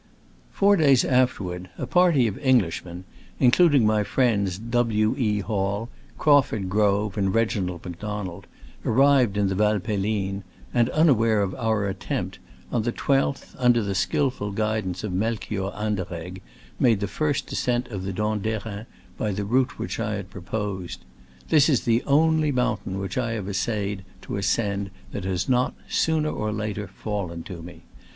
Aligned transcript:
Four 0.51 0.77
days 0.77 1.05
afterward 1.05 1.69
a 1.77 1.85
party 1.85 2.25
of 2.25 2.39
Eng 2.39 2.59
lishmen 2.61 3.03
(including 3.39 3.85
my 3.85 4.03
friends 4.03 4.57
W. 4.57 5.13
E. 5.15 5.41
Hall, 5.41 5.89
Crauford 6.17 6.69
Grove 6.71 7.19
and 7.19 7.35
Reginald 7.35 7.85
Macdonald) 7.85 8.47
arrived 8.83 9.37
in 9.37 9.47
the 9.47 9.53
Valpelline, 9.53 10.41
and 10.73 10.89
(unaware 10.89 11.43
of 11.43 11.53
our 11.53 11.85
attempt) 11.85 12.39
on 12.71 12.81
the 12.81 12.91
12th, 12.91 13.53
under 13.59 13.83
the 13.83 13.93
skillful 13.93 14.49
guidance 14.51 15.03
of 15.03 15.13
Melchior 15.13 15.69
Anderegg, 15.69 16.41
made 16.79 16.99
the 16.99 17.07
first 17.07 17.51
ascent 17.51 17.87
of 17.89 18.01
the 18.03 18.11
Dent 18.11 18.41
d'Erin 18.41 18.87
by 19.19 19.29
the 19.31 19.45
route 19.45 19.77
which 19.77 19.99
I 19.99 20.15
had. 20.15 20.31
proposed. 20.31 21.01
This 21.49 21.69
is 21.69 21.81
the 21.81 22.01
only 22.07 22.51
mountain 22.51 22.97
which 22.97 23.19
I 23.19 23.33
have 23.33 23.47
essayed 23.47 24.03
to 24.23 24.37
ascend 24.37 24.89
that 25.11 25.25
has 25.25 25.47
not, 25.47 25.75
sooner 25.87 26.31
or 26.31 26.51
later, 26.51 26.87
fallen 26.87 27.43
to 27.43 27.61
me. 27.61 27.83